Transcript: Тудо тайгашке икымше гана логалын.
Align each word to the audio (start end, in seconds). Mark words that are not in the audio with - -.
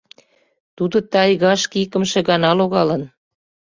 Тудо 0.77 0.97
тайгашке 1.11 1.75
икымше 1.83 2.19
гана 2.29 2.49
логалын. 2.59 3.03